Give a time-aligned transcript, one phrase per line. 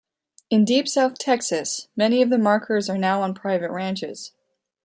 [0.49, 4.31] In deep South Texas, many of the markers are now on private ranches.